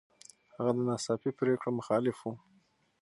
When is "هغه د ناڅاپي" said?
0.55-1.31